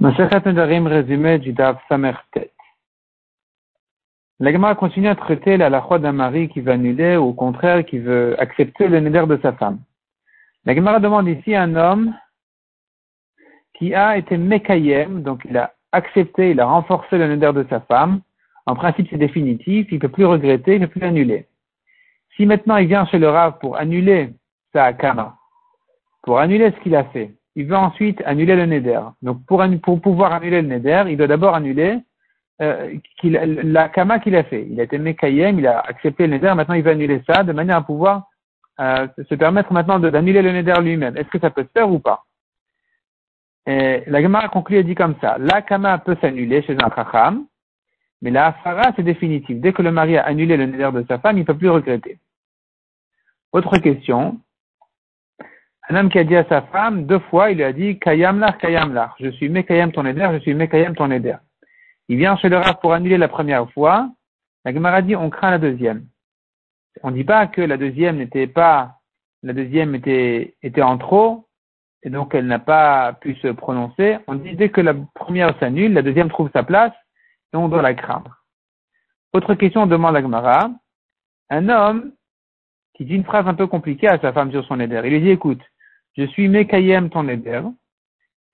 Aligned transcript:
Résumé 0.00 1.38
du 1.38 1.52
Dav 1.52 1.78
Samertet. 1.88 2.50
L'Agma 4.40 4.74
continue 4.74 5.08
à 5.08 5.14
traiter 5.14 5.56
la 5.56 5.70
lachwa 5.70 6.00
d'un 6.00 6.12
mari 6.12 6.48
qui 6.48 6.60
veut 6.60 6.72
annuler 6.72 7.16
ou 7.16 7.26
au 7.26 7.32
contraire 7.32 7.84
qui 7.84 7.98
veut 7.98 8.34
accepter 8.40 8.88
le 8.88 8.98
neder 8.98 9.26
de 9.28 9.38
sa 9.40 9.52
femme. 9.52 9.78
L'Agma 10.64 10.98
demande 10.98 11.28
ici 11.28 11.54
un 11.54 11.76
homme 11.76 12.12
qui 13.74 13.94
a 13.94 14.16
été 14.16 14.36
mekayem, 14.36 15.22
donc 15.22 15.42
il 15.48 15.56
a 15.56 15.72
accepté, 15.92 16.50
il 16.50 16.60
a 16.60 16.66
renforcé 16.66 17.16
le 17.16 17.28
neder 17.28 17.52
de 17.52 17.64
sa 17.70 17.80
femme. 17.80 18.20
En 18.66 18.74
principe, 18.74 19.06
c'est 19.10 19.16
définitif, 19.16 19.86
il 19.90 19.94
ne 19.94 20.00
peut 20.00 20.08
plus 20.08 20.26
regretter, 20.26 20.74
il 20.74 20.80
ne 20.80 20.86
peut 20.86 20.98
plus 20.98 21.06
annuler. 21.06 21.46
Si 22.36 22.46
maintenant 22.46 22.78
il 22.78 22.88
vient 22.88 23.06
chez 23.06 23.18
le 23.18 23.28
Rav 23.28 23.58
pour 23.60 23.76
annuler 23.76 24.34
sa 24.72 24.86
akama, 24.86 25.36
pour 26.22 26.40
annuler 26.40 26.72
ce 26.72 26.82
qu'il 26.82 26.96
a 26.96 27.04
fait, 27.04 27.32
il 27.56 27.66
veut 27.66 27.76
ensuite 27.76 28.20
annuler 28.26 28.56
le 28.56 28.66
neder. 28.66 29.00
Donc 29.22 29.44
pour, 29.46 29.64
pour 29.82 30.00
pouvoir 30.00 30.32
annuler 30.32 30.62
le 30.62 30.68
neder, 30.68 31.04
il 31.08 31.16
doit 31.16 31.26
d'abord 31.26 31.54
annuler 31.54 31.98
euh, 32.62 32.94
la 33.22 33.88
kama 33.88 34.18
qu'il 34.18 34.36
a 34.36 34.44
fait. 34.44 34.66
Il 34.68 34.80
a 34.80 34.84
été 34.84 34.98
mekayem, 34.98 35.58
il 35.58 35.66
a 35.66 35.80
accepté 35.80 36.26
le 36.26 36.34
neder, 36.34 36.54
maintenant 36.54 36.74
il 36.74 36.82
veut 36.82 36.92
annuler 36.92 37.22
ça 37.26 37.42
de 37.42 37.52
manière 37.52 37.76
à 37.76 37.82
pouvoir 37.82 38.28
euh, 38.80 39.06
se 39.28 39.34
permettre 39.34 39.72
maintenant 39.72 39.98
d'annuler 39.98 40.42
le 40.42 40.52
neder 40.52 40.80
lui-même. 40.80 41.16
Est-ce 41.16 41.28
que 41.28 41.38
ça 41.38 41.50
peut 41.50 41.62
se 41.62 41.72
faire 41.72 41.90
ou 41.90 42.00
pas? 42.00 42.24
Et 43.66 44.02
La 44.06 44.20
Gemara 44.20 44.48
conclut 44.48 44.78
et 44.78 44.84
dit 44.84 44.94
comme 44.94 45.14
ça. 45.20 45.36
La 45.38 45.62
kama 45.62 45.98
peut 45.98 46.16
s'annuler 46.20 46.62
chez 46.62 46.76
un 46.82 46.90
chacham, 46.94 47.46
mais 48.20 48.30
la 48.30 48.48
afara 48.48 48.92
c'est 48.96 49.02
définitif. 49.02 49.58
Dès 49.60 49.72
que 49.72 49.82
le 49.82 49.92
mari 49.92 50.16
a 50.16 50.24
annulé 50.24 50.56
le 50.56 50.66
neder 50.66 50.90
de 50.92 51.04
sa 51.08 51.18
femme, 51.18 51.36
il 51.36 51.40
ne 51.40 51.44
peut 51.44 51.56
plus 51.56 51.70
regretter. 51.70 52.18
Autre 53.52 53.78
question, 53.78 54.40
un 55.88 55.96
homme 55.96 56.08
qui 56.08 56.18
a 56.18 56.24
dit 56.24 56.36
à 56.36 56.44
sa 56.48 56.62
femme 56.62 57.06
deux 57.06 57.18
fois, 57.18 57.50
il 57.50 57.58
lui 57.58 57.64
a 57.64 57.72
dit 57.72 57.98
Kayam 57.98 58.38
lach, 58.40 58.58
Kayam 58.58 58.94
lach. 58.94 59.12
Je 59.20 59.28
suis 59.30 59.48
Mekayam 59.48 59.92
ton 59.92 60.06
éder, 60.06 60.28
je 60.32 60.38
suis 60.38 60.54
Mekayam 60.54 60.94
ton 60.94 61.10
éder. 61.10 61.36
Il 62.08 62.16
vient 62.16 62.36
chez 62.36 62.48
le 62.48 62.56
Rav 62.56 62.78
pour 62.80 62.94
annuler 62.94 63.18
la 63.18 63.28
première 63.28 63.70
fois. 63.72 64.10
La 64.64 64.72
Gemara 64.72 65.02
dit 65.02 65.14
on 65.14 65.28
craint 65.28 65.50
la 65.50 65.58
deuxième. 65.58 66.06
On 67.02 67.10
ne 67.10 67.16
dit 67.16 67.24
pas 67.24 67.46
que 67.46 67.60
la 67.60 67.76
deuxième 67.76 68.16
n'était 68.16 68.46
pas, 68.46 68.96
la 69.42 69.52
deuxième 69.52 69.94
était, 69.94 70.54
était 70.62 70.82
en 70.82 70.96
trop, 70.96 71.48
et 72.02 72.08
donc 72.08 72.34
elle 72.34 72.46
n'a 72.46 72.58
pas 72.58 73.12
pu 73.14 73.34
se 73.36 73.48
prononcer. 73.48 74.18
On 74.26 74.36
dit 74.36 74.56
que 74.70 74.80
la 74.80 74.94
première 75.14 75.58
s'annule, 75.58 75.92
la 75.92 76.02
deuxième 76.02 76.30
trouve 76.30 76.50
sa 76.52 76.62
place, 76.62 76.92
et 77.52 77.56
on 77.56 77.68
doit 77.68 77.82
la 77.82 77.94
craindre. 77.94 78.42
Autre 79.34 79.54
question, 79.54 79.82
on 79.82 79.86
demande 79.86 80.16
à 80.16 80.22
Gemara. 80.22 80.70
Un 81.50 81.68
homme 81.68 82.12
qui 82.94 83.04
dit 83.04 83.14
une 83.14 83.24
phrase 83.24 83.46
un 83.46 83.54
peu 83.54 83.66
compliquée 83.66 84.08
à 84.08 84.18
sa 84.20 84.32
femme 84.32 84.50
sur 84.50 84.64
son 84.64 84.80
éder. 84.80 85.00
Il 85.04 85.10
lui 85.10 85.20
dit, 85.20 85.30
écoute, 85.30 85.60
je 86.16 86.24
suis 86.24 86.48
Mekayem 86.48 87.10
ton 87.10 87.28
éder, 87.28 87.62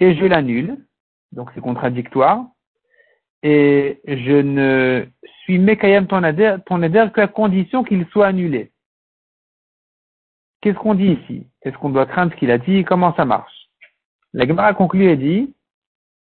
et 0.00 0.14
je 0.14 0.24
l'annule, 0.24 0.78
donc 1.32 1.50
c'est 1.54 1.60
contradictoire, 1.60 2.46
et 3.42 4.00
je 4.06 4.40
ne 4.40 5.06
suis 5.42 5.58
Mekayem 5.58 6.06
ton 6.06 6.22
éder, 6.22 7.06
qu'à 7.14 7.26
condition 7.26 7.84
qu'il 7.84 8.06
soit 8.06 8.26
annulé. 8.26 8.72
Qu'est-ce 10.60 10.78
qu'on 10.78 10.94
dit 10.94 11.18
ici? 11.22 11.46
Est-ce 11.62 11.76
qu'on 11.78 11.90
doit 11.90 12.06
craindre 12.06 12.32
ce 12.32 12.38
qu'il 12.38 12.50
a 12.50 12.58
dit? 12.58 12.84
Comment 12.84 13.14
ça 13.14 13.24
marche? 13.24 13.68
La 14.32 14.46
Gemara 14.46 14.74
conclut 14.74 15.08
et 15.08 15.16
dit 15.16 15.54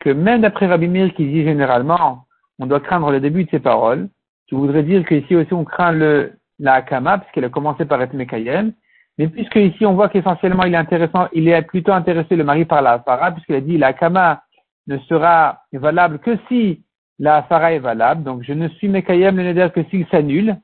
que 0.00 0.10
même 0.10 0.42
d'après 0.42 0.66
Rabbi 0.66 0.88
Mir 0.88 1.14
qui 1.14 1.26
dit 1.26 1.44
généralement 1.44 2.26
on 2.58 2.66
doit 2.66 2.80
craindre 2.80 3.10
le 3.10 3.20
début 3.20 3.44
de 3.44 3.50
ses 3.50 3.60
paroles, 3.60 4.08
je 4.50 4.56
voudrais 4.56 4.82
dire 4.82 5.04
qu'ici 5.06 5.34
aussi 5.34 5.52
on 5.52 5.64
craint 5.64 5.92
le, 5.92 6.38
la 6.58 6.74
Hakama, 6.74 7.18
puisqu'elle 7.18 7.44
a 7.44 7.50
commencé 7.50 7.84
par 7.84 8.00
être 8.02 8.14
Mekayem, 8.14 8.72
mais 9.18 9.28
puisque 9.28 9.56
ici 9.56 9.86
on 9.86 9.94
voit 9.94 10.08
qu'essentiellement 10.08 10.64
il 10.64 10.74
est 10.74 10.78
intéressant, 10.78 11.28
il 11.32 11.48
est 11.48 11.62
plutôt 11.62 11.92
intéressé 11.92 12.36
le 12.36 12.44
mari 12.44 12.64
par 12.64 12.82
la 12.82 12.94
Hafara, 12.94 13.32
puisqu'il 13.32 13.54
a 13.54 13.60
dit 13.60 13.78
la 13.78 13.92
Kama 13.92 14.42
ne 14.86 14.98
sera 14.98 15.62
valable 15.72 16.18
que 16.18 16.36
si 16.48 16.84
la 17.18 17.36
Hafara 17.36 17.72
est 17.72 17.78
valable. 17.78 18.22
Donc 18.22 18.42
je 18.42 18.52
ne 18.52 18.68
suis 18.68 18.88
Mekayem 18.88 19.36
le 19.36 19.44
Neder 19.44 19.68
que 19.74 19.82
s'il 19.84 20.06
s'annule. 20.08 20.56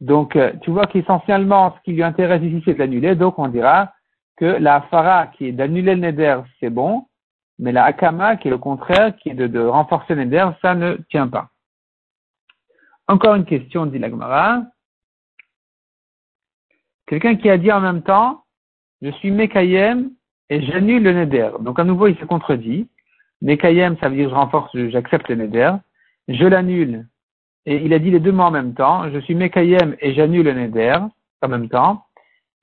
Donc 0.00 0.34
euh, 0.34 0.52
tu 0.62 0.70
vois 0.70 0.86
qu'essentiellement 0.86 1.74
ce 1.76 1.82
qui 1.84 1.92
lui 1.92 2.02
intéresse 2.02 2.42
ici 2.42 2.62
c'est 2.64 2.74
de 2.74 2.78
l'annuler. 2.78 3.14
Donc 3.14 3.38
on 3.38 3.48
dira 3.48 3.92
que 4.36 4.44
la 4.44 4.76
Hafara 4.76 5.28
qui 5.28 5.46
est 5.46 5.52
d'annuler 5.52 5.94
le 5.94 6.00
Neder 6.00 6.40
c'est 6.58 6.70
bon, 6.70 7.06
mais 7.58 7.70
la 7.70 7.84
Akama 7.84 8.36
qui 8.36 8.48
est 8.48 8.50
le 8.50 8.58
contraire, 8.58 9.14
qui 9.16 9.30
est 9.30 9.34
de, 9.34 9.60
renforcer 9.60 10.16
le 10.16 10.24
Neder, 10.24 10.48
ça 10.60 10.74
ne 10.74 10.94
tient 11.10 11.28
pas. 11.28 11.48
Encore 13.08 13.34
une 13.34 13.44
question, 13.44 13.86
dit 13.86 13.98
l'Agmara. 13.98 14.62
Quelqu'un 17.06 17.36
qui 17.36 17.50
a 17.50 17.58
dit 17.58 17.72
en 17.72 17.80
même 17.80 18.02
temps, 18.02 18.44
je 19.00 19.10
suis 19.10 19.30
Mekayem 19.30 20.10
et 20.50 20.62
j'annule 20.62 21.02
le 21.02 21.12
Neder. 21.12 21.50
Donc 21.60 21.78
à 21.78 21.84
nouveau, 21.84 22.06
il 22.06 22.16
se 22.16 22.24
contredit. 22.24 22.88
Mekayem, 23.40 23.96
ça 24.00 24.08
veut 24.08 24.16
dire 24.16 24.30
je 24.30 24.34
renforce, 24.34 24.70
j'accepte 24.90 25.28
le 25.28 25.36
Neder. 25.36 25.72
Je 26.28 26.46
l'annule. 26.46 27.06
Et 27.66 27.76
il 27.84 27.92
a 27.92 27.98
dit 27.98 28.10
les 28.10 28.20
deux 28.20 28.32
mots 28.32 28.44
en 28.44 28.50
même 28.50 28.74
temps. 28.74 29.10
Je 29.10 29.18
suis 29.20 29.34
Mekayem 29.34 29.96
et 30.00 30.14
j'annule 30.14 30.44
le 30.44 30.52
Neder 30.52 30.98
en 31.42 31.48
même 31.48 31.68
temps. 31.68 32.04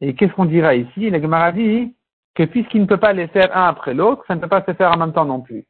Et 0.02 0.16
qu'est-ce 0.16 0.34
qu'on 0.34 0.46
dira 0.46 0.76
ici? 0.76 1.10
La 1.10 1.22
Gemara 1.22 1.52
dit 1.52 1.94
que 2.36 2.44
puisqu'il 2.44 2.82
ne 2.82 2.88
peut 2.88 2.98
pas 2.98 3.14
les 3.14 3.28
faire 3.28 3.56
un 3.56 3.68
après 3.68 3.94
l'autre, 3.94 4.24
ça 4.28 4.36
ne 4.36 4.40
peut 4.40 4.48
pas 4.48 4.64
se 4.66 4.74
faire 4.74 4.92
en 4.94 4.98
même 4.98 5.14
temps 5.14 5.26
non 5.26 5.42
plus. 5.42 5.66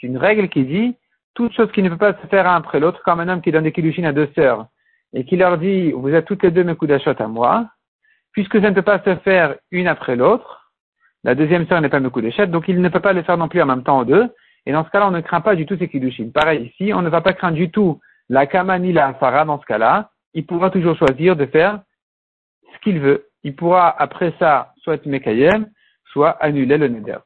C'est 0.00 0.06
une 0.06 0.16
règle 0.16 0.48
qui 0.48 0.64
dit 0.64 0.96
toute 1.34 1.52
chose 1.52 1.70
qui 1.72 1.82
ne 1.82 1.90
peut 1.90 1.98
pas 1.98 2.14
se 2.14 2.26
faire 2.28 2.48
un 2.48 2.56
après 2.56 2.80
l'autre, 2.80 3.02
comme 3.04 3.20
un 3.20 3.28
homme 3.28 3.42
qui 3.42 3.52
donne 3.52 3.64
des 3.64 3.72
kilushin 3.72 4.04
à 4.04 4.12
deux 4.12 4.30
sœurs 4.34 4.66
et 5.12 5.24
qui 5.24 5.36
leur 5.36 5.58
dit 5.58 5.92
vous 5.92 6.08
êtes 6.08 6.24
toutes 6.24 6.42
les 6.42 6.50
deux 6.50 6.64
mes 6.64 6.74
coups 6.74 6.88
d'achot 6.88 7.12
à 7.18 7.28
moi, 7.28 7.68
puisque 8.36 8.60
ça 8.60 8.68
ne 8.68 8.74
peut 8.74 8.82
pas 8.82 9.02
se 9.02 9.16
faire 9.16 9.54
une 9.70 9.88
après 9.88 10.14
l'autre, 10.14 10.70
la 11.24 11.34
deuxième 11.34 11.66
sœur 11.66 11.80
n'est 11.80 11.88
pas 11.88 12.00
d'échec, 12.00 12.50
donc 12.50 12.68
il 12.68 12.82
ne 12.82 12.88
peut 12.90 13.00
pas 13.00 13.14
le 13.14 13.22
faire 13.22 13.38
non 13.38 13.48
plus 13.48 13.62
en 13.62 13.66
même 13.66 13.82
temps 13.82 14.00
aux 14.00 14.04
deux, 14.04 14.28
et 14.66 14.72
dans 14.72 14.84
ce 14.84 14.90
cas-là, 14.90 15.08
on 15.08 15.10
ne 15.10 15.22
craint 15.22 15.40
pas 15.40 15.56
du 15.56 15.64
tout 15.64 15.76
ces 15.78 15.88
kiddushin. 15.88 16.28
Pareil 16.34 16.66
ici, 16.66 16.92
on 16.92 17.00
ne 17.00 17.08
va 17.08 17.22
pas 17.22 17.32
craindre 17.32 17.56
du 17.56 17.70
tout 17.70 17.98
la 18.28 18.46
kama 18.46 18.78
ni 18.78 18.92
la 18.92 19.14
fara 19.14 19.46
dans 19.46 19.58
ce 19.58 19.64
cas-là, 19.64 20.10
il 20.34 20.44
pourra 20.44 20.68
toujours 20.68 20.98
choisir 20.98 21.34
de 21.34 21.46
faire 21.46 21.80
ce 22.74 22.78
qu'il 22.80 23.00
veut. 23.00 23.26
Il 23.42 23.56
pourra 23.56 23.88
après 23.88 24.34
ça 24.38 24.74
soit 24.82 25.04
mekayem, 25.06 25.66
soit 26.12 26.32
annuler 26.42 26.76
le 26.76 26.88
neder. 26.88 27.18